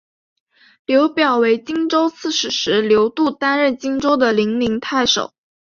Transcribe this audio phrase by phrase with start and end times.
[0.87, 5.31] 刘表为荆州刺史时刘度担任荆州的零陵太守。